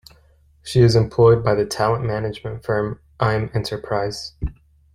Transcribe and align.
She 0.63 0.79
is 0.81 0.95
employed 0.95 1.43
by 1.43 1.53
the 1.53 1.63
talent 1.63 2.03
management 2.03 2.63
firm 2.65 2.99
I'm 3.19 3.51
Enterprise. 3.53 4.33